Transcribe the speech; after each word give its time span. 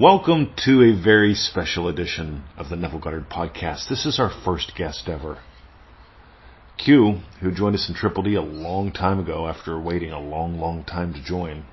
Welcome 0.00 0.52
to 0.64 0.82
a 0.82 1.02
very 1.02 1.34
special 1.34 1.88
edition 1.88 2.44
of 2.56 2.68
the 2.68 2.76
Neville 2.76 3.00
Goddard 3.00 3.28
podcast. 3.28 3.88
This 3.88 4.06
is 4.06 4.20
our 4.20 4.30
first 4.44 4.74
guest 4.76 5.08
ever. 5.08 5.40
Q, 6.76 7.18
who 7.40 7.50
joined 7.50 7.74
us 7.74 7.88
in 7.88 7.96
Triple 7.96 8.22
D 8.22 8.36
a 8.36 8.40
long 8.40 8.92
time 8.92 9.18
ago 9.18 9.48
after 9.48 9.76
waiting 9.76 10.12
a 10.12 10.20
long, 10.20 10.60
long 10.60 10.84
time 10.84 11.14
to 11.14 11.24
join, 11.24 11.64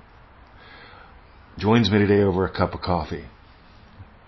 joins 1.59 1.91
me 1.91 1.99
today 1.99 2.23
over 2.23 2.47
a 2.47 2.51
cup 2.51 2.73
of 2.73 2.81
coffee. 2.81 3.25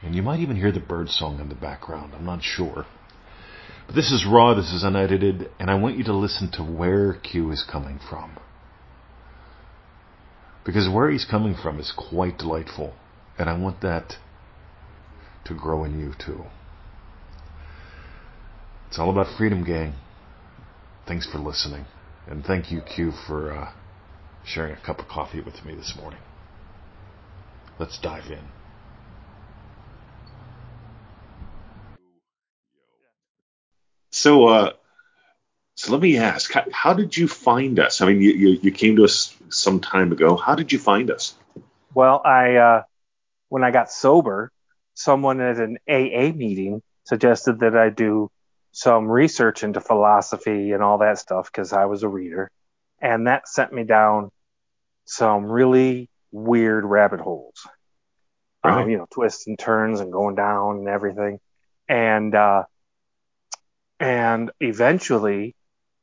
And 0.04 0.14
you 0.14 0.22
might 0.22 0.42
even 0.42 0.58
hear 0.58 0.72
the 0.72 0.80
bird 0.80 1.10
song 1.10 1.40
in 1.40 1.50
the 1.50 1.56
background. 1.56 2.14
I'm 2.14 2.24
not 2.24 2.44
sure. 2.44 2.86
But 3.88 3.96
this 3.96 4.12
is 4.12 4.28
raw, 4.32 4.54
this 4.54 4.72
is 4.72 4.84
unedited, 4.84 5.50
and 5.60 5.72
I 5.72 5.74
want 5.74 5.98
you 5.98 6.04
to 6.04 6.14
listen 6.14 6.52
to 6.52 6.64
where 6.64 7.16
Q 7.16 7.50
is 7.50 7.64
coming 7.64 8.00
from. 8.08 8.38
Because 10.64 10.88
where 10.88 11.10
he's 11.10 11.26
coming 11.26 11.56
from 11.56 11.80
is 11.80 11.92
quite 11.98 12.38
delightful. 12.38 12.94
And 13.38 13.50
I 13.50 13.58
want 13.58 13.82
that 13.82 14.18
to 15.46 15.54
grow 15.54 15.84
in 15.84 16.00
you 16.00 16.14
too. 16.18 16.46
It's 18.88 19.00
all 19.00 19.10
about 19.10 19.28
freedom, 19.38 19.64
gang. 19.64 19.94
Thanks 21.06 21.26
for 21.26 21.38
listening. 21.38 21.86
And 22.26 22.44
thank 22.46 22.72
you, 22.72 22.82
Q, 22.82 23.12
for 23.12 23.54
uh, 23.54 23.72
sharing 24.44 24.74
a 24.74 24.78
cup 24.78 25.00
of 25.00 25.08
coffee 25.08 25.42
with 25.42 25.64
me 25.66 25.76
this 25.76 25.96
morning. 25.96 26.20
Let's 27.80 27.98
dive 28.00 28.30
in. 28.32 28.44
So, 34.12 34.48
uh, 34.48 34.74
so 35.76 35.92
let 35.92 36.02
me 36.02 36.18
ask, 36.18 36.52
how, 36.52 36.66
how, 36.72 36.94
did 36.94 37.16
you 37.16 37.28
find 37.28 37.80
us? 37.80 38.02
I 38.02 38.08
mean, 38.08 38.22
you, 38.22 38.32
you, 38.32 38.60
you, 38.64 38.72
came 38.72 38.96
to 38.96 39.04
us 39.04 39.36
some 39.50 39.80
time 39.80 40.12
ago. 40.12 40.36
How 40.36 40.56
did 40.56 40.72
you 40.72 40.80
find 40.80 41.12
us? 41.12 41.36
Well, 41.94 42.22
I 42.26 42.56
uh, 42.56 42.84
when 43.50 43.64
I 43.64 43.72
got 43.72 43.92
sober, 43.92 44.52
someone 44.94 45.42
at 45.42 45.58
an 45.58 45.78
AA 45.88 46.36
meeting 46.36 46.82
suggested 47.06 47.60
that 47.60 47.76
I 47.76 47.90
do 47.90 48.30
some 48.72 49.08
research 49.08 49.64
into 49.64 49.82
philosophy 49.82 50.72
and 50.72 50.84
all 50.84 51.00
that 51.00 51.20
stuff 51.20 51.52
because 51.52 51.74
I 51.74 51.86
was 51.86 52.04
a 52.04 52.10
reader. 52.10 52.52
And 53.02 53.28
that 53.28 53.48
sent 53.48 53.74
me 53.74 53.84
down 53.84 54.32
some 55.06 55.46
really 55.46 56.10
weird 56.32 56.84
rabbit 56.86 57.22
holes. 57.22 57.68
Right. 58.64 58.84
Um, 58.84 58.90
you 58.90 58.98
know, 58.98 59.08
twists 59.12 59.48
and 59.48 59.58
turns 59.58 60.00
and 60.00 60.12
going 60.12 60.36
down 60.36 60.80
and 60.80 60.88
everything. 60.88 61.40
And, 61.88 62.36
uh, 62.36 62.64
and 64.00 64.52
eventually 64.60 65.56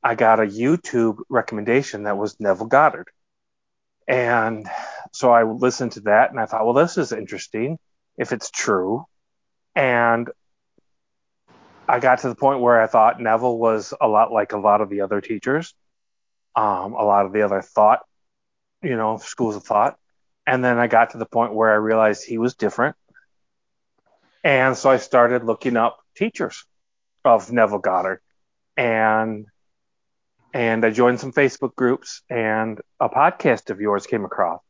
I 0.03 0.15
got 0.15 0.41
a 0.41 0.45
YouTube 0.45 1.19
recommendation 1.29 2.05
that 2.05 2.17
was 2.17 2.39
Neville 2.41 2.67
Goddard. 2.67 3.09
And 4.07 4.67
so 5.25 5.31
I 5.31 5.43
listened 5.43 5.93
to 5.93 6.01
that 6.01 6.33
and 6.33 6.39
I 6.39 6.45
thought, 6.45 6.67
well, 6.67 6.75
this 6.75 6.99
is 6.99 7.11
interesting 7.11 7.79
if 8.19 8.31
it's 8.31 8.51
true. 8.51 9.07
And 9.75 10.29
I 11.89 11.99
got 11.99 12.19
to 12.19 12.29
the 12.29 12.35
point 12.35 12.61
where 12.61 12.79
I 12.79 12.87
thought 12.87 13.23
Neville 13.23 13.57
was 13.57 13.95
a 13.99 14.07
lot 14.07 14.33
like 14.33 14.53
a 14.53 14.59
lot 14.59 14.83
of 14.83 14.91
the 14.91 15.01
other 15.01 15.23
teachers, 15.23 15.73
um, 16.55 16.93
a 16.93 17.03
lot 17.03 17.25
of 17.25 17.33
the 17.33 17.41
other 17.41 17.63
thought, 17.63 18.01
you 18.83 18.99
know, 18.99 19.17
schools 19.17 19.57
of 19.57 19.65
thought. 19.65 19.97
And 20.47 20.63
then 20.63 20.79
I 20.79 20.89
got 20.89 21.13
to 21.13 21.19
the 21.19 21.25
point 21.25 21.55
where 21.55 21.73
I 21.73 21.77
realized 21.77 22.27
he 22.27 22.37
was 22.37 22.55
different. 22.55 22.95
And 24.43 24.77
so 24.77 24.91
I 24.91 24.99
started 24.99 25.43
looking 25.43 25.79
up 25.79 26.01
teachers 26.19 26.67
of 27.25 27.51
Neville 27.51 27.79
Goddard. 27.79 28.21
And 28.77 29.47
and 30.53 30.85
I 30.85 30.91
joined 30.91 31.19
some 31.19 31.33
Facebook 31.33 31.75
groups 31.77 32.21
and 32.29 32.79
a 33.01 33.09
podcast 33.09 33.71
of 33.71 33.81
yours 33.81 34.07
came 34.07 34.27
across. 34.27 34.61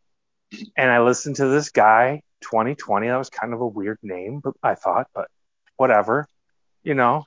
And 0.77 0.91
I 0.91 1.00
listened 1.00 1.36
to 1.36 1.47
this 1.47 1.70
guy, 1.70 2.22
2020. 2.42 3.08
That 3.08 3.16
was 3.16 3.30
kind 3.30 3.52
of 3.52 3.60
a 3.60 3.66
weird 3.66 3.98
name, 4.02 4.41
but 4.41 4.55
I 4.62 4.74
thought, 4.74 5.08
but 5.14 5.28
whatever, 5.77 6.27
you 6.83 6.94
know. 6.94 7.24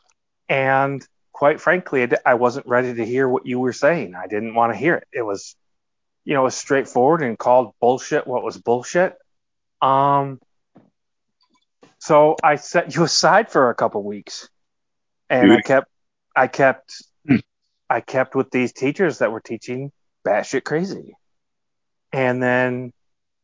And 0.50 1.06
quite 1.32 1.62
frankly, 1.62 2.08
I 2.26 2.36
wasn't 2.36 2.68
ready 2.68 2.94
to 2.94 3.06
hear 3.06 3.28
what 3.28 3.46
you 3.46 3.60
were 3.60 3.74
saying. 3.74 4.16
I 4.16 4.28
didn't 4.28 4.56
want 4.56 4.74
to 4.74 4.80
hear 4.80 4.96
it. 4.96 5.08
It 5.12 5.22
was, 5.22 5.56
you 6.26 6.34
know, 6.34 6.42
it 6.42 6.46
was 6.46 6.56
straightforward 6.56 7.22
and 7.22 7.38
called 7.38 7.74
bullshit 7.80 8.28
what 8.28 8.44
was 8.44 8.58
bullshit. 8.58 9.16
Um, 9.82 10.40
so 12.00 12.36
I 12.44 12.56
set 12.56 12.96
you 12.96 13.04
aside 13.04 13.52
for 13.52 13.70
a 13.70 13.76
couple 13.76 14.04
weeks, 14.04 14.50
and 15.30 15.50
Dude. 15.50 15.58
I 15.58 15.62
kept, 15.62 15.88
I 16.36 16.48
kept 16.48 17.04
I 17.90 18.02
kept 18.02 18.36
with 18.36 18.52
these 18.52 18.74
teachers 18.74 19.20
that 19.20 19.32
were 19.32 19.40
teaching 19.40 19.92
batshit 20.26 20.64
crazy. 20.64 21.14
And 22.12 22.42
then 22.42 22.92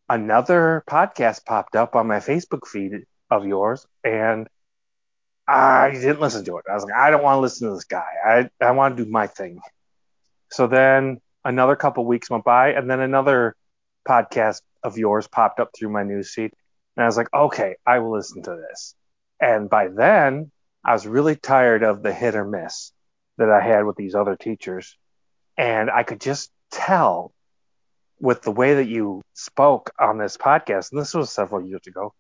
another 0.09 0.84
podcast 0.90 1.46
popped 1.46 1.75
up 1.75 1.96
on 1.96 2.08
my 2.08 2.19
Facebook 2.19 2.68
feed 2.68 3.06
of 3.30 3.46
yours, 3.46 3.86
and 4.03 4.47
I 5.47 5.91
didn't 5.91 6.22
listen 6.22 6.46
to 6.46 6.58
it. 6.58 6.66
I 6.69 6.74
was 6.74 6.84
like, 6.84 6.94
I 6.94 7.12
don't 7.12 7.24
want 7.24 7.38
to 7.38 7.41
listen 7.41 7.68
to 7.68 7.75
this 7.75 7.84
guy. 7.84 8.06
I, 8.25 8.50
I 8.62 8.72
want 8.72 8.96
to 8.97 9.03
do 9.03 9.09
my 9.09 9.28
thing. 9.28 9.59
So 10.52 10.68
then 10.68 11.19
another 11.44 11.75
couple 11.75 12.06
weeks 12.06 12.30
went 12.30 12.44
by, 12.44 12.74
and 12.74 12.90
then 12.90 13.00
another 13.00 13.56
podcast 14.08 14.62
of 14.84 14.97
yours 14.97 15.28
popped 15.28 15.59
up 15.59 15.72
through 15.75 15.90
my 15.90 16.03
newsfeed. 16.03 16.52
And 16.96 17.03
I 17.03 17.06
was 17.06 17.18
like, 17.18 17.34
okay, 17.34 17.75
I 17.86 18.00
will 18.00 18.12
listen 18.12 18.44
to 18.44 18.56
this. 18.56 18.96
And 19.40 19.69
by 19.69 19.88
then, 19.88 20.52
I 20.86 20.94
was 20.94 21.08
really 21.08 21.36
tired 21.36 21.84
of 21.84 22.03
the 22.03 22.13
hit 22.13 22.36
or 22.36 22.46
miss 22.46 22.92
that 23.38 23.50
I 23.50 23.62
had 23.62 23.86
with 23.86 23.96
these 23.96 24.16
other 24.16 24.36
teachers. 24.36 24.97
And 25.58 25.90
I 25.90 26.03
could 26.03 26.22
just 26.22 26.52
tell 26.72 27.34
with 28.23 28.41
the 28.41 28.51
way 28.51 28.75
that 28.75 28.88
you 28.88 29.22
spoke 29.34 29.91
on 30.00 30.17
this 30.17 30.38
podcast, 30.38 30.94
and 30.94 31.01
this 31.01 31.13
was 31.13 31.29
several 31.29 31.67
years 31.67 31.85
ago, 31.85 32.13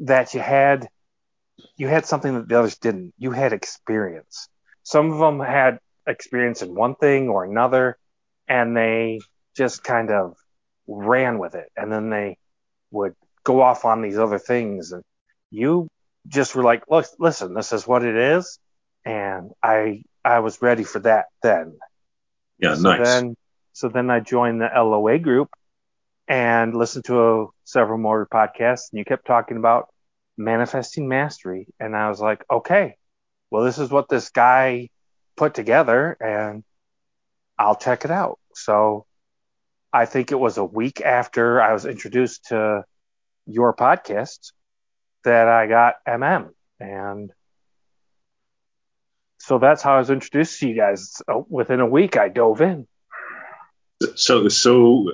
that 0.00 0.34
you 0.34 0.40
had 0.40 0.88
you 1.76 1.86
had 1.86 2.06
something 2.06 2.34
that 2.34 2.48
the 2.48 2.58
others 2.58 2.76
didn't. 2.78 3.14
You 3.18 3.30
had 3.30 3.52
experience. 3.52 4.48
Some 4.82 5.12
of 5.12 5.18
them 5.20 5.38
had 5.38 5.78
experience 6.08 6.62
in 6.62 6.74
one 6.74 6.96
thing 6.96 7.28
or 7.28 7.44
another, 7.44 7.96
and 8.48 8.76
they 8.76 9.20
just 9.56 9.84
kind 9.84 10.10
of 10.10 10.34
ran 10.88 11.38
with 11.38 11.54
it, 11.54 11.70
and 11.76 11.92
then 11.92 12.10
they 12.10 12.36
would 12.90 13.14
go 13.44 13.60
off 13.62 13.84
on 13.84 14.02
these 14.02 14.18
other 14.18 14.40
things. 14.40 14.90
And 14.90 15.04
you 15.52 15.86
just 16.26 16.56
were 16.56 16.64
like, 16.64 16.82
"Look, 16.90 17.06
listen, 17.20 17.54
this 17.54 17.72
is 17.72 17.86
what 17.86 18.04
it 18.04 18.16
is," 18.16 18.58
and 19.04 19.52
I 19.62 20.02
I 20.24 20.40
was 20.40 20.60
ready 20.60 20.82
for 20.82 20.98
that 21.00 21.26
then. 21.44 21.78
Yeah, 22.58 22.74
so 22.74 22.96
nice. 22.96 23.06
Then, 23.06 23.36
so 23.78 23.88
then 23.88 24.10
I 24.10 24.18
joined 24.18 24.60
the 24.60 24.68
LOA 24.74 25.20
group 25.20 25.50
and 26.26 26.74
listened 26.74 27.04
to 27.04 27.20
a, 27.20 27.46
several 27.62 27.96
more 27.96 28.26
podcasts, 28.26 28.90
and 28.90 28.98
you 28.98 29.04
kept 29.04 29.24
talking 29.24 29.56
about 29.56 29.86
manifesting 30.36 31.06
mastery, 31.06 31.68
and 31.78 31.94
I 31.94 32.08
was 32.08 32.20
like, 32.20 32.44
okay, 32.50 32.96
well, 33.52 33.62
this 33.62 33.78
is 33.78 33.88
what 33.88 34.08
this 34.08 34.30
guy 34.30 34.88
put 35.36 35.54
together, 35.54 36.16
and 36.20 36.64
I'll 37.56 37.76
check 37.76 38.04
it 38.04 38.10
out. 38.10 38.40
So 38.52 39.06
I 39.92 40.06
think 40.06 40.32
it 40.32 40.40
was 40.40 40.58
a 40.58 40.64
week 40.64 41.00
after 41.00 41.62
I 41.62 41.72
was 41.72 41.86
introduced 41.86 42.46
to 42.46 42.82
your 43.46 43.76
podcast 43.76 44.50
that 45.22 45.46
I 45.46 45.68
got 45.68 45.94
MM, 46.04 46.48
and 46.80 47.30
so 49.38 49.60
that's 49.60 49.82
how 49.82 49.94
I 49.94 49.98
was 49.98 50.10
introduced 50.10 50.58
to 50.58 50.68
you 50.68 50.74
guys. 50.74 51.22
Within 51.48 51.78
a 51.78 51.86
week, 51.86 52.16
I 52.16 52.28
dove 52.28 52.60
in. 52.60 52.88
So, 54.14 54.48
so 54.48 55.12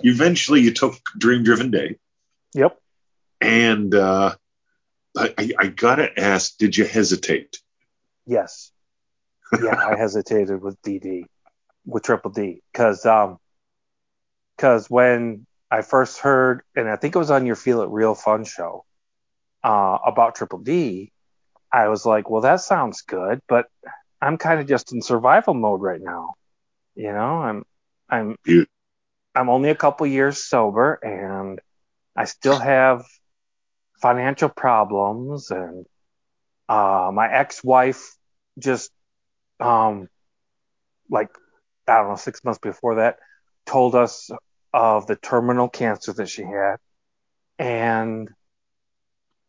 eventually 0.00 0.60
you 0.60 0.72
took 0.72 0.94
Dream 1.16 1.42
Driven 1.42 1.70
Day. 1.70 1.98
Yep. 2.54 2.78
And 3.40 3.94
uh, 3.94 4.34
I, 5.16 5.50
I 5.58 5.66
gotta 5.68 6.18
ask, 6.18 6.56
did 6.58 6.76
you 6.76 6.84
hesitate? 6.84 7.58
Yes. 8.26 8.72
Yeah, 9.62 9.76
I 9.76 9.96
hesitated 9.98 10.60
with 10.60 10.80
DD, 10.82 11.24
with 11.84 12.02
Triple 12.02 12.30
D, 12.30 12.62
because 12.72 13.06
um, 13.06 13.38
because 14.56 14.90
when 14.90 15.46
I 15.70 15.82
first 15.82 16.18
heard, 16.18 16.62
and 16.74 16.88
I 16.88 16.96
think 16.96 17.14
it 17.14 17.18
was 17.18 17.30
on 17.30 17.46
your 17.46 17.56
Feel 17.56 17.82
It 17.82 17.90
Real 17.90 18.14
Fun 18.14 18.44
show, 18.44 18.84
uh, 19.62 19.98
about 20.04 20.34
Triple 20.34 20.60
D, 20.60 21.12
I 21.72 21.88
was 21.88 22.06
like, 22.06 22.30
well, 22.30 22.42
that 22.42 22.60
sounds 22.60 23.02
good, 23.02 23.40
but 23.48 23.66
I'm 24.20 24.38
kind 24.38 24.60
of 24.60 24.66
just 24.66 24.92
in 24.92 25.02
survival 25.02 25.54
mode 25.54 25.82
right 25.82 26.00
now. 26.00 26.34
You 26.94 27.12
know, 27.12 27.42
I'm, 27.42 27.64
I'm, 28.08 28.36
I'm 29.34 29.48
only 29.48 29.70
a 29.70 29.74
couple 29.74 30.06
years 30.06 30.42
sober 30.42 30.94
and 30.94 31.60
I 32.16 32.24
still 32.24 32.58
have 32.58 33.04
financial 34.00 34.48
problems 34.48 35.50
and, 35.50 35.86
uh, 36.68 37.10
my 37.12 37.32
ex-wife 37.32 38.16
just, 38.58 38.90
um, 39.60 40.08
like, 41.10 41.28
I 41.86 41.98
don't 41.98 42.08
know, 42.08 42.16
six 42.16 42.42
months 42.44 42.58
before 42.58 42.96
that 42.96 43.18
told 43.66 43.94
us 43.94 44.30
of 44.72 45.06
the 45.06 45.16
terminal 45.16 45.68
cancer 45.68 46.12
that 46.14 46.28
she 46.28 46.42
had. 46.42 46.76
And 47.58 48.28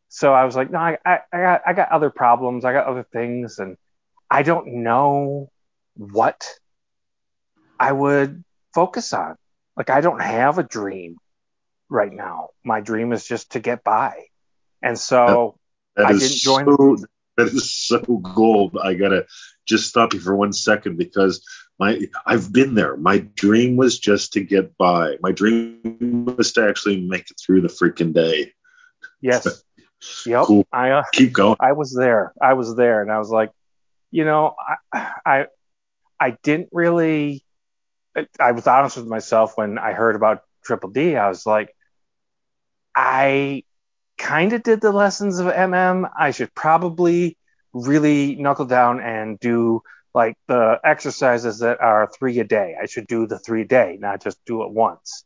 so 0.09 0.33
I 0.33 0.45
was 0.45 0.56
like, 0.56 0.71
no, 0.71 0.80
I, 0.80 0.98
I, 1.06 1.19
I 1.33 1.42
got, 1.42 1.62
I 1.68 1.74
got 1.74 1.92
other 1.92 2.09
problems. 2.09 2.63
I 2.63 2.74
got 2.74 2.88
other 2.88 3.06
things. 3.12 3.59
And 3.59 3.77
I 4.30 4.44
don't 4.44 4.83
know 4.83 5.51
what 5.95 6.48
I 7.80 7.92
would 7.92 8.44
focus 8.78 9.12
on. 9.12 9.36
Like, 9.76 9.90
I 9.90 10.02
don't 10.02 10.22
have 10.22 10.60
a 10.60 10.64
dream 10.64 11.18
right 11.90 12.14
now. 12.14 12.50
My 12.64 12.80
dream 12.80 13.12
is 13.12 13.26
just 13.26 13.54
to 13.54 13.60
get 13.60 13.84
by. 13.84 14.14
And 14.84 15.00
so 15.00 15.58
That 15.96 16.06
I 16.06 16.14
didn't 16.14 16.38
join- 16.38 16.66
so 16.66 16.98
that 17.38 17.48
is 17.48 17.74
so 17.74 18.00
gold. 18.00 18.78
I 18.78 18.94
gotta 18.94 19.26
just 19.66 19.90
stop 19.90 20.14
you 20.14 20.20
for 20.20 20.36
one 20.36 20.54
second 20.54 20.98
because 20.98 21.44
my 21.80 22.02
I've 22.26 22.54
been 22.54 22.76
there. 22.76 22.96
My 22.98 23.18
dream 23.18 23.78
was 23.78 23.98
just 23.98 24.34
to 24.34 24.42
get 24.42 24.78
by. 24.78 25.18
My 25.22 25.32
dream 25.32 26.26
was 26.38 26.54
to 26.54 26.68
actually 26.70 27.02
make 27.02 27.32
it 27.32 27.38
through 27.44 27.62
the 27.62 27.68
freaking 27.80 28.14
day. 28.14 28.54
yes, 29.22 29.64
yep. 30.26 30.46
Cool. 30.46 30.68
I 30.72 30.92
uh, 30.92 31.04
Keep 31.14 31.34
going. 31.34 31.58
I 31.60 31.72
was 31.74 31.94
there. 31.94 32.34
I 32.42 32.54
was 32.54 32.76
there, 32.76 33.02
and 33.02 33.12
I 33.12 33.18
was 33.18 33.30
like, 33.30 33.52
you 34.12 34.26
know, 34.26 34.54
I 34.94 35.12
I, 35.26 35.46
I 36.20 36.38
didn't 36.44 36.70
really. 36.72 37.44
I 38.40 38.52
was 38.52 38.68
honest 38.68 38.98
with 38.98 39.08
myself 39.08 39.54
when 39.56 39.78
I 39.78 39.94
heard 39.94 40.16
about 40.16 40.42
Triple 40.64 40.90
D. 40.90 41.16
I 41.16 41.30
was 41.30 41.46
like, 41.46 41.75
I 42.96 43.64
kind 44.18 44.54
of 44.54 44.64
did 44.64 44.81
the 44.81 44.92
lessons 44.92 45.40
of 45.40 45.48
MM. 45.48 46.10
I 46.18 46.31
should 46.31 46.54
probably 46.54 47.38
really 47.74 48.36
knuckle 48.36 48.66
down 48.66 49.00
and 49.00 49.40
do 49.40 49.81
like 50.14 50.36
the 50.48 50.80
exercises 50.84 51.60
that 51.60 51.80
are 51.80 52.10
three 52.18 52.40
a 52.40 52.44
day. 52.44 52.75
I 52.81 52.88
should 52.88 53.08
do 53.08 53.28
the 53.28 53.38
three 53.38 53.62
a 53.62 53.68
day, 53.68 53.98
not 54.00 54.24
just 54.24 54.44
do 54.46 54.64
it 54.64 54.72
once. 54.72 55.24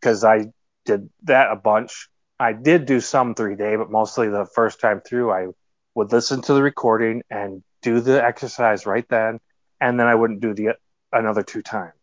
Because 0.00 0.24
I 0.24 0.46
did 0.84 1.08
that 1.24 1.52
a 1.52 1.56
bunch. 1.56 2.08
I 2.40 2.52
did 2.52 2.86
do 2.86 3.00
some 3.00 3.34
three 3.34 3.54
day, 3.56 3.76
but 3.76 3.90
mostly 3.90 4.28
the 4.28 4.46
first 4.46 4.80
time 4.80 5.00
through, 5.00 5.30
I 5.32 5.48
would 5.94 6.12
listen 6.12 6.42
to 6.42 6.54
the 6.54 6.62
recording 6.62 7.22
and 7.30 7.62
do 7.82 8.00
the 8.00 8.24
exercise 8.24 8.86
right 8.86 9.06
then, 9.08 9.38
and 9.80 9.98
then 9.98 10.06
I 10.06 10.14
wouldn't 10.14 10.40
do 10.40 10.54
the 10.54 10.76
another 11.12 11.42
two 11.42 11.62
times. 11.62 11.97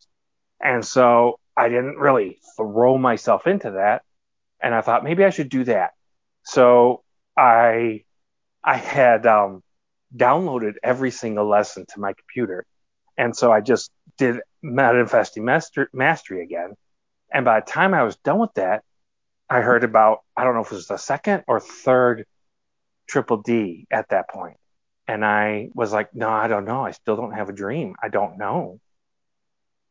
And 0.65 0.83
so 0.83 1.39
I 1.55 1.69
didn't 1.69 1.97
really 1.97 2.39
throw 2.57 2.97
myself 2.97 3.45
into 3.45 3.71
that, 3.71 4.01
and 4.59 4.73
I 4.73 4.81
thought 4.81 5.03
maybe 5.03 5.23
I 5.23 5.29
should 5.29 5.49
do 5.49 5.63
that. 5.65 5.91
So 6.43 7.03
I 7.37 8.03
I 8.63 8.77
had 8.77 9.27
um, 9.27 9.61
downloaded 10.15 10.73
every 10.83 11.11
single 11.11 11.47
lesson 11.47 11.85
to 11.89 11.99
my 11.99 12.13
computer, 12.13 12.65
and 13.15 13.37
so 13.37 13.51
I 13.51 13.61
just 13.61 13.91
did 14.17 14.41
manifesting 14.63 15.45
master, 15.45 15.87
mastery 15.93 16.41
again. 16.41 16.73
And 17.31 17.45
by 17.45 17.59
the 17.59 17.67
time 17.67 17.93
I 17.93 18.01
was 18.01 18.15
done 18.17 18.39
with 18.39 18.53
that, 18.55 18.83
I 19.47 19.61
heard 19.61 19.83
about 19.83 20.21
I 20.35 20.43
don't 20.43 20.55
know 20.55 20.61
if 20.61 20.71
it 20.71 20.75
was 20.75 20.87
the 20.87 20.97
second 20.97 21.43
or 21.47 21.59
third 21.59 22.25
triple 23.07 23.37
D 23.37 23.85
at 23.91 24.09
that 24.09 24.29
point. 24.31 24.57
And 25.07 25.23
I 25.23 25.69
was 25.75 25.93
like, 25.93 26.15
no, 26.15 26.27
I 26.29 26.47
don't 26.47 26.65
know. 26.65 26.83
I 26.83 26.91
still 26.91 27.17
don't 27.17 27.33
have 27.33 27.49
a 27.49 27.53
dream. 27.53 27.95
I 28.01 28.09
don't 28.09 28.39
know. 28.39 28.79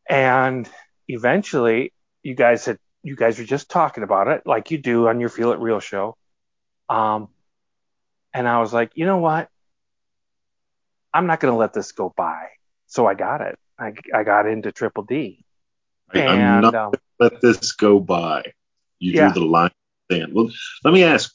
And 0.09 0.69
eventually 1.09 1.93
you 2.23 2.35
guys 2.35 2.65
had 2.67 2.79
you 3.03 3.17
guys 3.17 3.39
were 3.39 3.45
just 3.45 3.71
talking 3.71 4.03
about 4.03 4.29
it 4.29 4.43
like 4.47 4.71
you 4.71 4.79
do 4.79 5.09
on 5.09 5.21
your 5.21 5.29
Feel 5.29 5.53
It 5.53 5.59
Real 5.61 5.81
show. 5.81 6.17
Um 6.89 7.29
and 8.35 8.49
I 8.49 8.61
was 8.61 8.73
like, 8.73 8.91
you 8.95 9.07
know 9.07 9.19
what? 9.19 9.49
I'm 11.15 11.27
not 11.27 11.41
gonna 11.41 11.57
let 11.57 11.73
this 11.73 11.93
go 11.93 12.13
by. 12.17 12.49
So 12.87 13.07
I 13.07 13.15
got 13.15 13.41
it. 13.41 13.59
I, 13.79 13.93
I 14.15 14.25
got 14.25 14.47
into 14.47 14.73
triple 14.73 15.05
D. 15.05 15.45
I, 16.15 16.23
I'm 16.27 16.61
And 16.61 16.61
not 16.61 16.75
um, 16.75 16.99
let 17.21 17.41
this 17.43 17.73
go 17.73 18.01
by. 18.01 18.43
You 19.01 19.13
Yeah. 19.13 19.31
drew 19.31 19.33
the 19.33 19.45
line 19.45 19.71
then. 20.09 20.33
Well, 20.35 20.51
let 20.85 20.95
me 20.95 21.05
ask, 21.05 21.33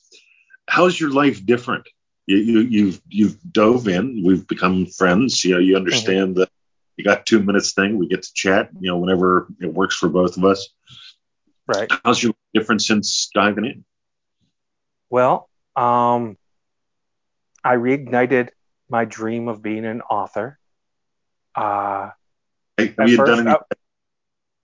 how's 0.68 1.00
your 1.00 1.12
life 1.12 1.46
different? 1.46 1.88
You, 2.28 2.38
you, 2.38 2.60
you've 2.62 3.02
you've 3.10 3.38
dove 3.52 3.88
in. 3.88 4.24
We've 4.26 4.48
become 4.48 4.86
friends. 4.88 5.44
You 5.44 5.56
know, 5.56 5.60
you 5.60 5.76
understand 5.78 6.36
that 6.38 6.49
you 7.00 7.06
got 7.06 7.26
two 7.26 7.42
minutes 7.42 7.72
thing. 7.72 7.98
We 7.98 8.10
get 8.10 8.24
to 8.24 8.34
chat. 8.34 8.70
You 8.78 8.92
know, 8.92 8.98
whenever 8.98 9.48
it 9.62 9.74
works 9.74 9.96
for 9.96 10.10
both 10.10 10.36
of 10.36 10.44
us. 10.44 10.68
right. 11.66 11.90
How's 12.04 12.22
your 12.22 12.32
life 12.32 12.36
different 12.54 12.82
since 12.82 13.30
diving 13.34 13.64
in? 13.64 13.86
Well, 15.10 15.50
um, 15.78 16.38
I 17.64 17.76
reignited 17.76 18.50
my 18.90 19.06
dream 19.06 19.48
of 19.48 19.62
being 19.62 19.86
an 19.86 20.02
author. 20.02 20.60
Uh, 21.56 22.10
Hey, 22.78 22.94
Have 22.98 23.10
you 23.10 23.18
first, 23.18 23.30
done 23.32 23.48
any? 23.48 23.56
I- 23.56 23.76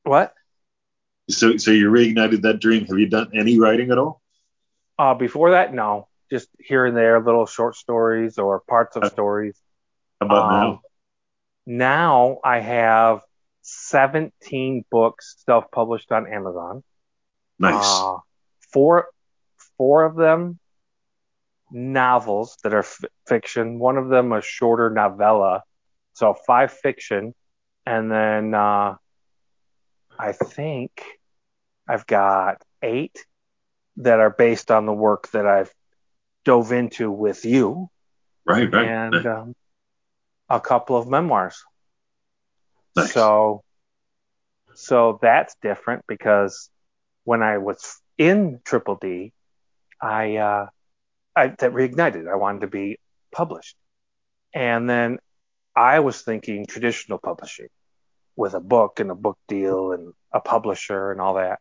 what? 0.03 0.33
so 1.29 1.57
so 1.57 1.71
you 1.71 1.89
reignited 1.89 2.41
that 2.43 2.59
dream. 2.59 2.85
Have 2.85 2.97
you 2.99 3.07
done 3.09 3.31
any 3.33 3.57
writing 3.59 3.91
at 3.91 3.97
all? 3.97 4.21
Uh, 4.99 5.13
before 5.13 5.51
that, 5.51 5.73
no, 5.73 6.07
just 6.29 6.47
here 6.59 6.85
and 6.85 6.95
there, 6.95 7.19
little 7.21 7.45
short 7.45 7.75
stories 7.75 8.37
or 8.37 8.59
parts 8.59 8.95
of 8.97 9.03
Uh, 9.03 9.09
stories. 9.09 9.57
How 10.21 10.27
about 10.27 10.43
Um, 10.45 10.51
now? 10.51 10.81
Now 11.65 12.39
I 12.43 12.59
have 12.59 13.21
17 13.61 14.85
books 14.91 15.35
self-published 15.45 16.11
on 16.11 16.31
Amazon. 16.31 16.83
Nice. 17.57 17.83
Uh, 17.83 18.17
four, 18.71 19.07
four 19.77 20.03
of 20.03 20.15
them 20.15 20.59
novels 21.71 22.57
that 22.63 22.73
are 22.73 22.79
f- 22.79 23.03
fiction. 23.27 23.79
One 23.79 23.97
of 23.97 24.09
them 24.09 24.31
a 24.31 24.41
shorter 24.41 24.89
novella. 24.89 25.63
So 26.13 26.33
five 26.47 26.71
fiction, 26.71 27.33
and 27.85 28.09
then 28.09 28.53
uh, 28.53 28.95
I 30.17 30.31
think 30.31 31.03
I've 31.87 32.07
got 32.07 32.61
eight 32.81 33.25
that 33.97 34.19
are 34.19 34.29
based 34.29 34.71
on 34.71 34.85
the 34.85 34.93
work 34.93 35.29
that 35.31 35.45
I've 35.45 35.73
dove 36.45 36.71
into 36.71 37.11
with 37.11 37.43
you, 37.43 37.89
right, 38.45 38.71
right. 38.71 38.87
and 38.87 39.25
um, 39.25 39.55
a 40.49 40.59
couple 40.59 40.97
of 40.97 41.07
memoirs. 41.07 41.63
Nice. 42.95 43.13
So, 43.13 43.63
so 44.73 45.19
that's 45.21 45.55
different 45.61 46.03
because 46.07 46.69
when 47.23 47.41
I 47.41 47.57
was 47.57 47.99
in 48.17 48.59
Triple 48.63 48.97
D, 49.01 49.33
I, 50.01 50.37
uh, 50.37 50.67
I 51.35 51.47
that 51.47 51.71
reignited. 51.73 52.31
I 52.31 52.35
wanted 52.35 52.61
to 52.61 52.67
be 52.67 52.97
published, 53.31 53.75
and 54.53 54.89
then 54.89 55.19
I 55.75 55.99
was 55.99 56.21
thinking 56.21 56.65
traditional 56.65 57.17
publishing 57.17 57.67
with 58.37 58.53
a 58.53 58.59
book 58.59 58.99
and 58.99 59.11
a 59.11 59.15
book 59.15 59.37
deal 59.47 59.91
and 59.91 60.13
a 60.31 60.39
publisher 60.39 61.11
and 61.11 61.19
all 61.19 61.35
that. 61.35 61.59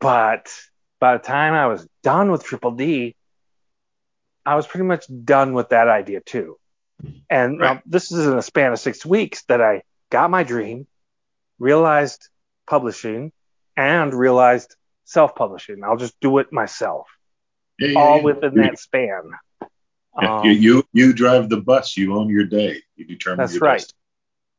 But 0.00 0.52
by 1.00 1.16
the 1.16 1.22
time 1.22 1.54
I 1.54 1.66
was 1.66 1.86
done 2.02 2.30
with 2.30 2.44
Triple 2.44 2.72
D, 2.72 3.16
I 4.46 4.54
was 4.54 4.66
pretty 4.66 4.84
much 4.84 5.06
done 5.24 5.52
with 5.52 5.70
that 5.70 5.88
idea 5.88 6.20
too. 6.20 6.56
And 7.30 7.58
now 7.58 7.82
this 7.86 8.10
is 8.10 8.26
in 8.26 8.38
a 8.38 8.42
span 8.42 8.72
of 8.72 8.78
six 8.78 9.04
weeks 9.04 9.44
that 9.44 9.60
I 9.60 9.82
got 10.10 10.30
my 10.30 10.44
dream, 10.44 10.86
realized 11.58 12.28
publishing, 12.66 13.32
and 13.76 14.14
realized 14.14 14.74
self 15.04 15.34
publishing. 15.34 15.82
I'll 15.84 15.96
just 15.96 16.18
do 16.20 16.38
it 16.38 16.52
myself, 16.52 17.06
Yeah, 17.78 17.88
yeah, 17.88 17.98
all 17.98 18.16
yeah. 18.16 18.22
within 18.22 18.54
that 18.56 18.78
span. 18.78 19.22
Um, 20.16 20.46
you, 20.46 20.52
you 20.52 20.84
you 20.92 21.12
drive 21.12 21.48
the 21.48 21.58
bus. 21.58 21.96
You 21.96 22.16
own 22.16 22.28
your 22.28 22.44
day. 22.44 22.82
You 22.96 23.04
determine 23.04 23.38
That's 23.38 23.52
your 23.52 23.60
right. 23.60 23.78
destiny. 23.78 23.98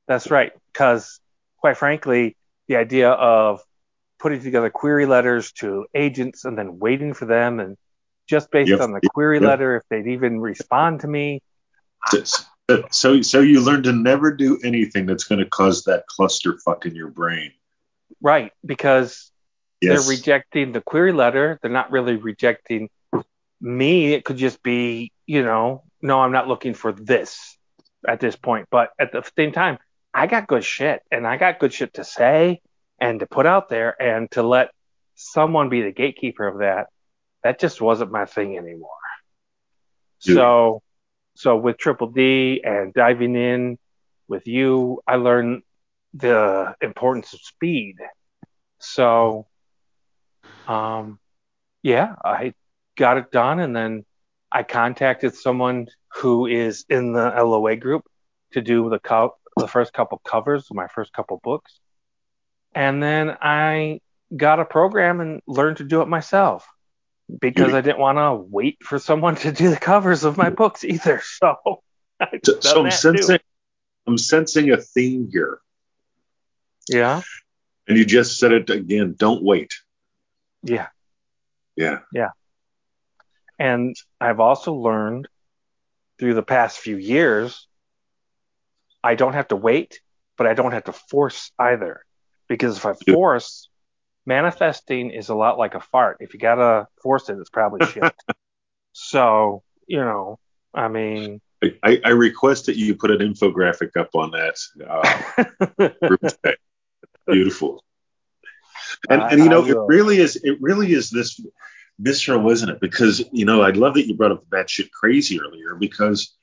That's 0.07 0.31
right. 0.31 0.51
Because, 0.71 1.19
quite 1.57 1.77
frankly, 1.77 2.35
the 2.67 2.77
idea 2.77 3.09
of 3.09 3.61
putting 4.19 4.41
together 4.41 4.69
query 4.69 5.05
letters 5.05 5.51
to 5.53 5.85
agents 5.93 6.45
and 6.45 6.57
then 6.57 6.79
waiting 6.79 7.13
for 7.13 7.25
them 7.25 7.59
and 7.59 7.77
just 8.27 8.51
based 8.51 8.69
Yep. 8.69 8.81
on 8.81 8.91
the 8.91 9.01
query 9.01 9.39
Yep. 9.39 9.49
letter, 9.49 9.75
if 9.77 9.83
they'd 9.89 10.11
even 10.11 10.39
respond 10.39 11.01
to 11.01 11.07
me. 11.07 11.41
So, 12.91 13.21
so, 13.21 13.39
you 13.39 13.61
learn 13.61 13.83
to 13.83 13.91
never 13.91 14.31
do 14.31 14.59
anything 14.63 15.05
that's 15.07 15.23
going 15.23 15.39
to 15.39 15.49
cause 15.49 15.85
that 15.85 16.05
clusterfuck 16.07 16.85
in 16.85 16.95
your 16.95 17.09
brain. 17.09 17.51
Right. 18.21 18.51
Because 18.65 19.31
Yes. 19.81 20.05
they're 20.05 20.17
rejecting 20.17 20.71
the 20.73 20.81
query 20.81 21.13
letter. 21.13 21.57
They're 21.61 21.71
not 21.71 21.89
really 21.91 22.17
rejecting 22.17 22.89
me. 23.61 24.13
It 24.13 24.25
could 24.25 24.37
just 24.37 24.61
be, 24.61 25.11
you 25.25 25.41
know, 25.43 25.83
no, 26.01 26.19
I'm 26.19 26.31
not 26.33 26.47
looking 26.47 26.73
for 26.73 26.91
this 26.91 27.57
at 28.07 28.19
this 28.19 28.35
point. 28.35 28.67
But 28.69 28.91
at 28.99 29.11
the 29.13 29.23
same 29.37 29.51
time, 29.53 29.77
I 30.13 30.27
got 30.27 30.47
good 30.47 30.63
shit 30.63 31.01
and 31.11 31.25
I 31.25 31.37
got 31.37 31.59
good 31.59 31.73
shit 31.73 31.93
to 31.95 32.03
say 32.03 32.61
and 32.99 33.21
to 33.21 33.25
put 33.25 33.45
out 33.45 33.69
there 33.69 33.99
and 34.01 34.29
to 34.31 34.43
let 34.43 34.71
someone 35.15 35.69
be 35.69 35.81
the 35.81 35.91
gatekeeper 35.91 36.45
of 36.45 36.59
that. 36.59 36.87
That 37.43 37.59
just 37.59 37.81
wasn't 37.81 38.11
my 38.11 38.25
thing 38.25 38.57
anymore. 38.57 38.89
Dude. 40.21 40.35
So, 40.35 40.81
so 41.39 41.55
with 41.55 41.77
Triple 41.77 42.07
D 42.07 42.61
and 42.65 42.93
diving 42.93 43.33
in 43.33 43.77
with 44.27 44.45
you, 44.45 45.01
I 45.07 45.15
learned 45.15 45.61
the 46.13 46.75
importance 46.81 47.33
of 47.33 47.39
speed. 47.39 47.95
So, 48.79 49.47
um, 50.67 51.17
yeah, 51.81 52.15
I 52.25 52.55
got 52.97 53.19
it 53.19 53.31
done, 53.31 53.61
and 53.61 53.73
then 53.73 54.03
I 54.51 54.63
contacted 54.63 55.33
someone 55.33 55.87
who 56.15 56.45
is 56.45 56.83
in 56.89 57.13
the 57.13 57.29
LOA 57.29 57.77
group 57.77 58.03
to 58.51 58.61
do 58.61 58.89
the 58.89 58.99
co- 58.99 59.37
the 59.55 59.67
first 59.69 59.93
couple 59.93 60.17
covers 60.17 60.67
my 60.71 60.87
first 60.87 61.13
couple 61.13 61.39
books, 61.41 61.79
and 62.75 63.01
then 63.01 63.37
I 63.41 64.01
got 64.35 64.59
a 64.59 64.65
program 64.65 65.21
and 65.21 65.41
learned 65.47 65.77
to 65.77 65.85
do 65.85 66.01
it 66.01 66.09
myself 66.09 66.67
because 67.39 67.73
I 67.73 67.81
didn't 67.81 67.99
want 67.99 68.17
to 68.17 68.33
wait 68.35 68.77
for 68.83 68.99
someone 68.99 69.35
to 69.37 69.51
do 69.51 69.69
the 69.69 69.77
covers 69.77 70.23
of 70.23 70.37
my 70.37 70.49
books 70.49 70.83
either. 70.83 71.21
So, 71.39 71.81
So, 72.61 72.79
I'm 72.79 72.89
that 72.89 72.91
too. 72.91 72.91
sensing, 72.91 73.39
I'm 74.07 74.17
sensing 74.17 74.71
a 74.71 74.77
theme 74.77 75.29
here, 75.31 75.59
yeah, 76.89 77.21
and 77.87 77.97
you 77.97 78.03
just 78.05 78.39
said 78.39 78.51
it 78.51 78.69
again. 78.69 79.15
Don't 79.17 79.41
wait. 79.43 79.73
Yeah. 80.63 80.87
Yeah. 81.77 81.99
Yeah. 82.13 82.29
And 83.57 83.95
I've 84.19 84.41
also 84.41 84.73
learned 84.73 85.29
through 86.19 86.33
the 86.33 86.43
past 86.43 86.79
few 86.79 86.97
years, 86.97 87.67
I 89.01 89.15
don't 89.15 89.33
have 89.33 89.47
to 89.49 89.55
wait, 89.55 90.01
but 90.37 90.45
I 90.45 90.53
don't 90.53 90.73
have 90.73 90.83
to 90.85 90.93
force 90.93 91.51
either. 91.57 92.03
Because 92.49 92.77
if 92.77 92.85
I 92.85 92.93
force, 92.93 93.68
manifesting 94.29 95.09
is 95.09 95.29
a 95.29 95.35
lot 95.35 95.57
like 95.57 95.73
a 95.73 95.79
fart. 95.81 96.17
If 96.21 96.33
you 96.33 96.39
gotta 96.39 96.87
force 97.01 97.27
it, 97.29 97.37
it's 97.39 97.49
probably 97.49 97.85
shit. 97.87 98.13
so, 98.93 99.63
you 99.87 99.97
know, 99.97 100.39
I 100.73 100.87
mean, 100.87 101.41
I, 101.83 101.99
I, 102.05 102.09
request 102.11 102.67
that 102.67 102.77
you 102.77 102.95
put 102.95 103.11
an 103.11 103.17
infographic 103.17 103.97
up 103.97 104.11
on 104.13 104.31
that. 104.31 104.55
Uh, 105.81 106.53
beautiful. 107.27 107.83
And, 109.09 109.21
and 109.23 109.43
you 109.43 109.49
know, 109.49 109.65
it 109.65 109.77
really 109.87 110.19
is. 110.19 110.37
It 110.37 110.61
really 110.61 110.93
is 110.93 111.09
this 111.09 111.41
visceral, 111.97 112.49
isn't 112.51 112.69
it? 112.69 112.79
Because 112.79 113.23
you 113.33 113.45
know, 113.45 113.61
I 113.61 113.71
love 113.71 113.95
that 113.95 114.07
you 114.07 114.15
brought 114.15 114.31
up 114.31 114.47
the 114.47 114.55
batshit 114.55 114.91
crazy 114.91 115.41
earlier. 115.41 115.75
Because 115.75 116.33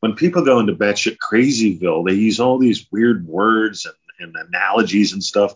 when 0.00 0.14
people 0.14 0.44
go 0.44 0.58
into 0.58 0.74
batshit 0.74 1.16
crazyville, 1.16 2.06
they 2.06 2.14
use 2.14 2.40
all 2.40 2.58
these 2.58 2.86
weird 2.90 3.26
words 3.26 3.86
and, 3.86 3.94
and 4.18 4.34
analogies 4.36 5.12
and 5.12 5.22
stuff. 5.22 5.54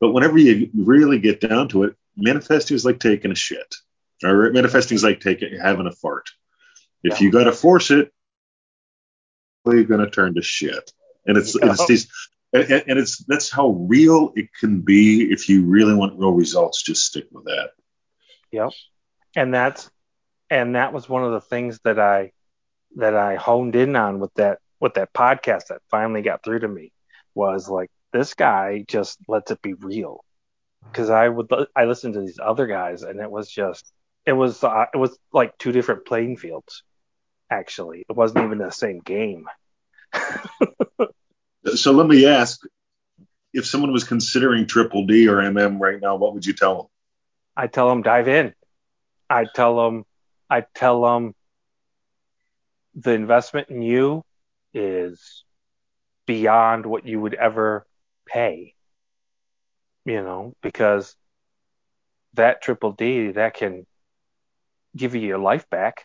But 0.00 0.12
whenever 0.12 0.38
you 0.38 0.70
really 0.74 1.18
get 1.18 1.40
down 1.40 1.68
to 1.68 1.84
it, 1.84 1.96
manifesting 2.16 2.74
is 2.74 2.84
like 2.84 3.00
taking 3.00 3.30
a 3.30 3.36
shit, 3.36 3.74
or 4.22 4.50
manifesting 4.50 4.96
is 4.96 5.04
like 5.04 5.20
taking 5.20 5.58
having 5.58 5.86
a 5.86 5.92
fart. 5.92 6.30
If 7.02 7.20
yeah. 7.20 7.26
you 7.26 7.32
got 7.32 7.44
to 7.44 7.52
force 7.52 7.90
it, 7.90 8.12
you're 9.66 9.84
going 9.84 10.04
to 10.04 10.10
turn 10.10 10.34
to 10.34 10.42
shit. 10.42 10.92
And 11.26 11.36
it's, 11.36 11.54
yeah. 11.54 11.70
it's 11.70 11.86
these, 11.86 12.08
and, 12.52 12.70
and, 12.70 12.98
it's 12.98 13.24
that's 13.24 13.50
how 13.50 13.70
real 13.88 14.32
it 14.34 14.48
can 14.58 14.80
be. 14.80 15.30
If 15.32 15.48
you 15.48 15.64
really 15.64 15.94
want 15.94 16.18
real 16.18 16.32
results, 16.32 16.82
just 16.82 17.06
stick 17.06 17.26
with 17.30 17.44
that. 17.44 17.70
Yep. 18.50 18.70
And 19.34 19.54
that's 19.54 19.90
and 20.50 20.74
that 20.74 20.92
was 20.92 21.08
one 21.08 21.24
of 21.24 21.32
the 21.32 21.40
things 21.40 21.80
that 21.84 21.98
I 21.98 22.32
that 22.96 23.14
I 23.14 23.36
honed 23.36 23.74
in 23.74 23.96
on 23.96 24.20
with 24.20 24.34
that 24.34 24.58
with 24.80 24.94
that 24.94 25.14
podcast 25.14 25.68
that 25.68 25.80
finally 25.90 26.20
got 26.22 26.44
through 26.44 26.60
to 26.60 26.68
me 26.68 26.92
was 27.34 27.68
like 27.68 27.90
this 28.12 28.34
guy 28.34 28.84
just 28.86 29.18
lets 29.28 29.50
it 29.50 29.62
be 29.62 29.74
real 29.74 30.24
because 30.90 31.10
I 31.10 31.28
would 31.28 31.50
I 31.74 31.84
listened 31.84 32.14
to 32.14 32.20
these 32.20 32.38
other 32.42 32.66
guys 32.66 33.02
and 33.02 33.20
it 33.20 33.30
was 33.30 33.48
just 33.48 33.90
it 34.26 34.32
was 34.32 34.62
uh, 34.62 34.86
it 34.92 34.96
was 34.96 35.16
like 35.32 35.56
two 35.58 35.72
different 35.72 36.06
playing 36.06 36.36
fields 36.36 36.82
actually. 37.50 38.04
It 38.08 38.16
wasn't 38.16 38.44
even 38.44 38.58
the 38.58 38.70
same 38.70 39.00
game. 39.00 39.46
so 41.74 41.92
let 41.92 42.06
me 42.06 42.26
ask 42.26 42.60
if 43.52 43.66
someone 43.66 43.92
was 43.92 44.04
considering 44.04 44.66
triple 44.66 45.06
D 45.06 45.28
or 45.28 45.36
MM 45.36 45.78
right 45.78 46.00
now, 46.00 46.16
what 46.16 46.34
would 46.34 46.46
you 46.46 46.54
tell 46.54 46.76
them? 46.76 46.86
I 47.56 47.66
tell 47.66 47.88
them 47.88 48.02
dive 48.02 48.28
in. 48.28 48.54
I 49.28 49.46
tell 49.54 49.76
them, 49.76 50.04
I 50.48 50.64
tell 50.74 51.02
them 51.02 51.34
the 52.94 53.12
investment 53.12 53.68
in 53.68 53.82
you 53.82 54.24
is 54.74 55.44
beyond 56.26 56.86
what 56.86 57.06
you 57.06 57.20
would 57.20 57.34
ever 57.34 57.86
pay. 58.32 58.74
You 60.04 60.22
know, 60.22 60.54
because 60.62 61.16
that 62.34 62.62
triple 62.62 62.92
D 62.92 63.32
that 63.32 63.54
can 63.54 63.86
give 64.96 65.14
you 65.14 65.22
your 65.22 65.38
life 65.38 65.68
back 65.70 66.04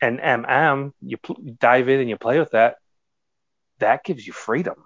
and 0.00 0.20
MM, 0.20 0.92
you 1.00 1.16
pl- 1.16 1.40
dive 1.58 1.88
in 1.88 2.00
and 2.00 2.08
you 2.08 2.16
play 2.16 2.38
with 2.38 2.50
that, 2.52 2.76
that 3.78 4.04
gives 4.04 4.26
you 4.26 4.32
freedom. 4.32 4.76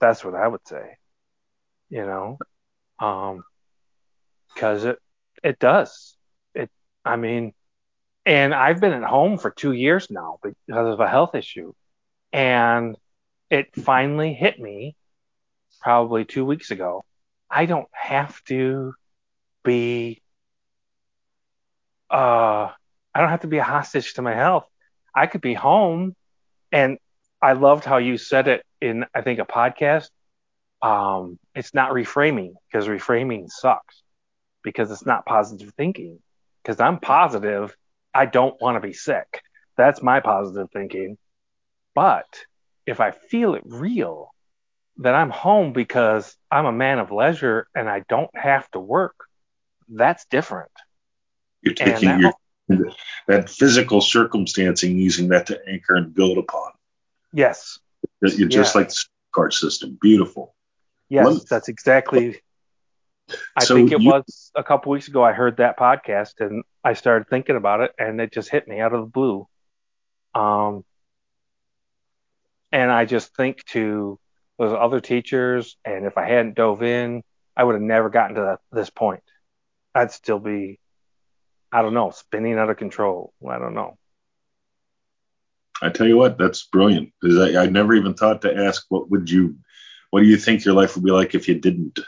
That's 0.00 0.24
what 0.24 0.34
I 0.34 0.46
would 0.46 0.66
say. 0.66 0.96
You 1.88 2.04
know, 2.04 2.38
um, 2.98 3.44
because 4.54 4.84
it 4.84 4.98
it 5.42 5.58
does. 5.58 6.16
It. 6.54 6.70
I 7.04 7.16
mean, 7.16 7.52
and 8.24 8.54
I've 8.54 8.80
been 8.80 8.92
at 8.92 9.04
home 9.04 9.38
for 9.38 9.50
two 9.50 9.72
years 9.72 10.08
now 10.10 10.38
because 10.42 10.92
of 10.92 11.00
a 11.00 11.08
health 11.08 11.34
issue, 11.34 11.72
and 12.32 12.96
it 13.50 13.74
finally 13.76 14.34
hit 14.34 14.58
me 14.58 14.96
probably 15.80 16.24
two 16.24 16.44
weeks 16.44 16.70
ago. 16.70 17.04
I 17.50 17.66
don't 17.66 17.88
have 17.92 18.42
to 18.44 18.94
be 19.64 20.20
uh 22.10 22.70
I 23.14 23.20
don't 23.20 23.30
have 23.30 23.40
to 23.40 23.46
be 23.46 23.58
a 23.58 23.64
hostage 23.64 24.14
to 24.14 24.22
my 24.22 24.34
health. 24.34 24.66
I 25.14 25.26
could 25.26 25.40
be 25.40 25.54
home. 25.54 26.14
And 26.70 26.98
I 27.40 27.54
loved 27.54 27.84
how 27.84 27.96
you 27.96 28.18
said 28.18 28.48
it 28.48 28.62
in, 28.80 29.06
I 29.14 29.22
think, 29.22 29.38
a 29.38 29.46
podcast. 29.46 30.10
Um, 30.82 31.38
it's 31.54 31.72
not 31.72 31.92
reframing 31.92 32.52
because 32.70 32.88
reframing 32.88 33.50
sucks 33.50 34.02
because 34.62 34.90
it's 34.90 35.06
not 35.06 35.24
positive 35.24 35.72
thinking. 35.78 36.18
Because 36.62 36.78
I'm 36.78 36.98
positive, 36.98 37.74
I 38.12 38.26
don't 38.26 38.60
want 38.60 38.76
to 38.76 38.86
be 38.86 38.92
sick. 38.92 39.40
That's 39.78 40.02
my 40.02 40.20
positive 40.20 40.68
thinking. 40.70 41.16
But 41.94 42.26
if 42.84 43.00
I 43.00 43.12
feel 43.12 43.54
it 43.54 43.62
real, 43.64 44.30
that 44.98 45.14
I'm 45.14 45.30
home 45.30 45.72
because 45.72 46.36
I'm 46.50 46.66
a 46.66 46.72
man 46.72 46.98
of 46.98 47.10
leisure 47.10 47.68
and 47.74 47.88
I 47.88 48.04
don't 48.08 48.30
have 48.34 48.70
to 48.70 48.80
work, 48.80 49.14
that's 49.88 50.24
different. 50.26 50.70
You're 51.62 51.74
taking 51.74 52.20
your 52.20 52.32
that 53.28 53.48
physical 53.48 54.00
circumstancing 54.00 54.96
using 54.96 55.28
that 55.28 55.46
to 55.46 55.60
anchor 55.68 55.94
and 55.94 56.14
build 56.14 56.38
upon. 56.38 56.72
Yes. 57.32 57.78
You're 58.20 58.48
just 58.48 58.74
like 58.74 58.88
the 58.88 59.04
card 59.32 59.52
system. 59.52 59.98
Beautiful. 60.00 60.54
Yes, 61.08 61.26
Let, 61.26 61.48
that's 61.48 61.68
exactly. 61.68 62.40
I 63.56 63.64
so 63.64 63.74
think 63.74 63.92
it 63.92 64.00
you, 64.00 64.10
was 64.10 64.50
a 64.54 64.64
couple 64.64 64.92
weeks 64.92 65.08
ago. 65.08 65.22
I 65.22 65.32
heard 65.32 65.58
that 65.58 65.78
podcast 65.78 66.34
and 66.40 66.64
I 66.82 66.94
started 66.94 67.28
thinking 67.28 67.56
about 67.56 67.80
it, 67.80 67.92
and 67.98 68.20
it 68.20 68.32
just 68.32 68.48
hit 68.48 68.66
me 68.66 68.80
out 68.80 68.92
of 68.92 69.00
the 69.00 69.06
blue. 69.06 69.46
Um, 70.34 70.84
and 72.72 72.90
I 72.90 73.04
just 73.04 73.34
think 73.36 73.64
to 73.66 74.18
those 74.58 74.76
other 74.78 75.00
teachers, 75.00 75.76
and 75.84 76.06
if 76.06 76.16
I 76.16 76.26
hadn't 76.26 76.56
dove 76.56 76.82
in, 76.82 77.22
I 77.56 77.64
would 77.64 77.74
have 77.74 77.82
never 77.82 78.10
gotten 78.10 78.36
to 78.36 78.42
that, 78.42 78.60
this 78.72 78.90
point. 78.90 79.22
I'd 79.94 80.12
still 80.12 80.38
be 80.38 80.78
I 81.72 81.82
don't 81.82 81.94
know, 81.94 82.10
spinning 82.10 82.58
out 82.58 82.70
of 82.70 82.76
control. 82.76 83.32
I 83.46 83.58
don't 83.58 83.74
know. 83.74 83.98
I 85.82 85.90
tell 85.90 86.06
you 86.06 86.16
what, 86.16 86.38
that's 86.38 86.64
brilliant 86.66 87.12
because 87.20 87.38
I, 87.38 87.64
I 87.64 87.66
never 87.66 87.94
even 87.94 88.14
thought 88.14 88.42
to 88.42 88.56
ask 88.56 88.86
what 88.88 89.10
would 89.10 89.30
you, 89.30 89.56
what 90.10 90.20
do 90.20 90.26
you 90.26 90.38
think 90.38 90.64
your 90.64 90.74
life 90.74 90.96
would 90.96 91.04
be 91.04 91.10
like 91.10 91.34
if 91.34 91.48
you 91.48 91.60
didn't? 91.60 91.98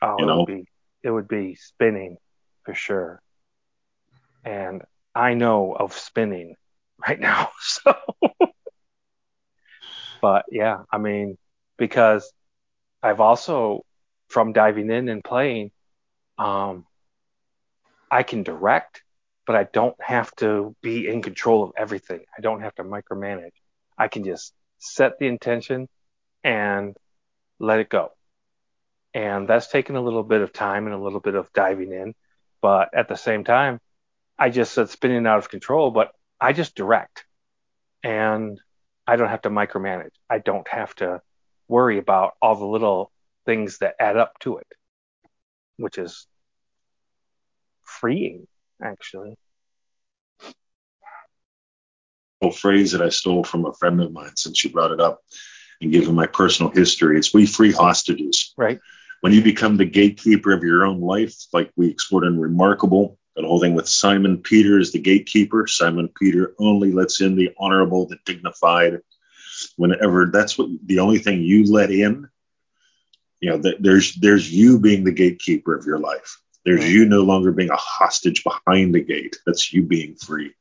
Oh, 0.00 0.16
you 0.18 0.28
it 0.28 0.36
would 0.36 0.46
be 0.46 0.64
it 1.04 1.10
would 1.10 1.28
be 1.28 1.54
spinning 1.54 2.16
for 2.64 2.74
sure, 2.74 3.22
and 4.44 4.82
I 5.14 5.34
know 5.34 5.72
of 5.72 5.92
spinning 5.92 6.56
right 7.06 7.20
now. 7.20 7.52
So, 7.60 7.94
but 10.22 10.46
yeah, 10.50 10.84
I 10.90 10.96
mean, 10.98 11.36
because 11.76 12.32
I've 13.02 13.20
also 13.20 13.84
from 14.28 14.54
diving 14.54 14.90
in 14.90 15.10
and 15.10 15.22
playing, 15.22 15.72
um, 16.38 16.86
I 18.10 18.22
can 18.22 18.44
direct, 18.44 19.02
but 19.46 19.56
I 19.56 19.64
don't 19.64 19.96
have 20.00 20.34
to 20.36 20.74
be 20.80 21.08
in 21.08 21.20
control 21.20 21.64
of 21.64 21.72
everything. 21.76 22.20
I 22.38 22.40
don't 22.40 22.62
have 22.62 22.74
to 22.76 22.84
micromanage. 22.84 23.52
I 23.98 24.08
can 24.08 24.24
just 24.24 24.54
set 24.78 25.18
the 25.18 25.26
intention 25.26 25.88
and 26.44 26.96
let 27.58 27.80
it 27.80 27.90
go. 27.90 28.12
And 29.14 29.48
that's 29.48 29.68
taken 29.68 29.96
a 29.96 30.00
little 30.00 30.22
bit 30.22 30.40
of 30.40 30.52
time 30.52 30.86
and 30.86 30.94
a 30.94 30.98
little 30.98 31.20
bit 31.20 31.34
of 31.34 31.52
diving 31.52 31.92
in. 31.92 32.14
But 32.62 32.90
at 32.94 33.08
the 33.08 33.16
same 33.16 33.44
time, 33.44 33.80
I 34.38 34.50
just 34.50 34.72
said 34.72 34.88
spinning 34.88 35.26
out 35.26 35.38
of 35.38 35.50
control, 35.50 35.90
but 35.90 36.12
I 36.40 36.52
just 36.52 36.74
direct 36.74 37.24
and 38.02 38.60
I 39.12 39.16
don't 39.16 39.28
have 39.28 39.42
to 39.42 39.50
micromanage. 39.50 40.14
I 40.30 40.38
don't 40.38 40.66
have 40.68 40.94
to 40.94 41.20
worry 41.68 41.98
about 41.98 42.32
all 42.40 42.56
the 42.56 42.64
little 42.64 43.12
things 43.44 43.76
that 43.78 43.96
add 44.00 44.16
up 44.16 44.38
to 44.38 44.56
it, 44.56 44.66
which 45.76 45.98
is 45.98 46.26
freeing, 47.82 48.46
actually. 48.82 49.36
A 52.40 52.50
phrase 52.50 52.92
that 52.92 53.02
I 53.02 53.10
stole 53.10 53.44
from 53.44 53.66
a 53.66 53.74
friend 53.74 54.00
of 54.00 54.14
mine 54.14 54.32
since 54.36 54.64
you 54.64 54.70
brought 54.70 54.92
it 54.92 55.00
up 55.02 55.20
and 55.82 55.92
given 55.92 56.14
my 56.14 56.26
personal 56.26 56.72
history. 56.72 57.18
It's 57.18 57.34
we 57.34 57.44
free 57.44 57.72
hostages. 57.72 58.54
Right. 58.56 58.80
When 59.20 59.34
you 59.34 59.42
become 59.42 59.76
the 59.76 59.84
gatekeeper 59.84 60.54
of 60.54 60.62
your 60.62 60.86
own 60.86 61.02
life, 61.02 61.34
like 61.52 61.70
we 61.76 61.90
explored 61.90 62.24
in 62.24 62.40
Remarkable, 62.40 63.18
that 63.36 63.44
whole 63.44 63.60
thing 63.60 63.74
with 63.74 63.88
Simon 63.88 64.38
Peter 64.38 64.78
as 64.78 64.92
the 64.92 64.98
gatekeeper. 64.98 65.66
Simon 65.66 66.08
Peter 66.08 66.54
only 66.58 66.92
lets 66.92 67.20
in 67.20 67.34
the 67.36 67.50
honorable, 67.58 68.06
the 68.06 68.18
dignified. 68.24 69.00
Whenever 69.76 70.26
that's 70.26 70.58
what 70.58 70.68
the 70.84 70.98
only 70.98 71.18
thing 71.18 71.42
you 71.42 71.70
let 71.70 71.90
in, 71.90 72.28
you 73.40 73.50
know, 73.50 73.72
there's 73.80 74.14
there's 74.16 74.50
you 74.50 74.78
being 74.78 75.04
the 75.04 75.12
gatekeeper 75.12 75.74
of 75.74 75.86
your 75.86 75.98
life. 75.98 76.40
There's 76.64 76.88
you 76.88 77.06
no 77.06 77.22
longer 77.22 77.52
being 77.52 77.70
a 77.70 77.76
hostage 77.76 78.44
behind 78.44 78.94
the 78.94 79.00
gate. 79.00 79.36
That's 79.46 79.72
you 79.72 79.82
being 79.82 80.14
free. 80.14 80.52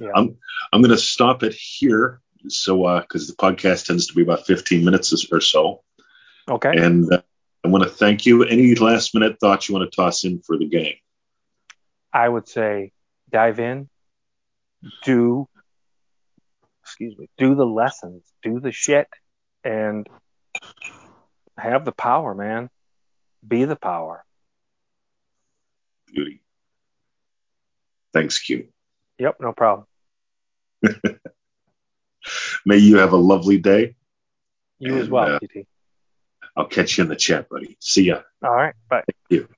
Yeah. 0.00 0.10
I'm 0.14 0.38
I'm 0.72 0.80
going 0.80 0.92
to 0.92 0.98
stop 0.98 1.42
it 1.42 1.54
here. 1.54 2.20
So 2.48 2.84
uh, 2.84 3.00
because 3.00 3.26
the 3.26 3.34
podcast 3.34 3.86
tends 3.86 4.06
to 4.06 4.14
be 4.14 4.22
about 4.22 4.46
15 4.46 4.84
minutes 4.84 5.26
or 5.30 5.40
so. 5.40 5.82
Okay. 6.48 6.72
And 6.74 7.12
uh, 7.12 7.20
I 7.64 7.68
want 7.68 7.84
to 7.84 7.90
thank 7.90 8.24
you. 8.24 8.44
Any 8.44 8.74
last 8.76 9.14
minute 9.14 9.38
thoughts 9.38 9.68
you 9.68 9.74
want 9.74 9.90
to 9.90 9.94
toss 9.94 10.24
in 10.24 10.40
for 10.40 10.56
the 10.56 10.66
game? 10.66 10.94
I 12.12 12.28
would 12.28 12.48
say 12.48 12.92
dive 13.30 13.60
in, 13.60 13.88
do, 15.04 15.48
excuse 16.82 17.16
me, 17.16 17.28
do 17.38 17.54
the 17.54 17.66
lessons, 17.66 18.22
do 18.42 18.60
the 18.60 18.72
shit, 18.72 19.08
and 19.64 20.08
have 21.56 21.84
the 21.84 21.92
power, 21.92 22.34
man. 22.34 22.68
Be 23.46 23.64
the 23.64 23.76
power. 23.76 24.24
Beauty. 26.06 26.42
Thanks, 28.12 28.38
Q. 28.40 28.68
Yep, 29.18 29.36
no 29.40 29.52
problem. 29.52 29.86
May 32.66 32.78
you 32.78 32.98
have 32.98 33.12
a 33.12 33.16
lovely 33.16 33.58
day. 33.58 33.94
You 34.78 34.98
as 34.98 35.08
well, 35.08 35.36
uh, 35.36 35.38
PT. 35.38 35.66
I'll 36.56 36.66
catch 36.66 36.98
you 36.98 37.04
in 37.04 37.08
the 37.08 37.16
chat, 37.16 37.48
buddy. 37.48 37.76
See 37.80 38.04
ya. 38.04 38.22
All 38.42 38.54
right, 38.54 38.74
bye. 38.88 39.04
Thank 39.06 39.42
you. 39.42 39.48